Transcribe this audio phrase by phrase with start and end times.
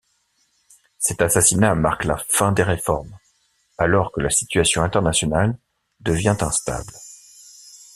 [0.97, 3.15] Cet assassinat marque la fin des réformes,
[3.77, 5.55] alors que la situation internationale
[5.99, 6.91] devient instable.